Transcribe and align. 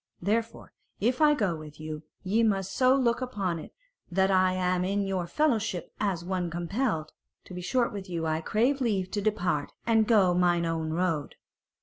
Therefore 0.19 0.73
if 0.99 1.21
I 1.21 1.35
go 1.35 1.55
with 1.55 1.79
you, 1.79 2.01
ye 2.23 2.41
must 2.41 2.73
so 2.73 2.95
look 2.95 3.21
upon 3.21 3.59
it 3.59 3.71
that 4.09 4.31
I 4.31 4.53
am 4.53 4.83
in 4.83 5.05
your 5.05 5.27
fellowship 5.27 5.93
as 5.99 6.25
one 6.25 6.49
compelled. 6.49 7.11
To 7.43 7.53
be 7.53 7.61
short 7.61 7.93
with 7.93 8.09
you, 8.09 8.25
I 8.25 8.41
crave 8.41 8.81
leave 8.81 9.11
to 9.11 9.21
depart 9.21 9.73
and 9.85 10.07
go 10.07 10.33
mine 10.33 10.65
own 10.65 10.89
road." 10.89 11.35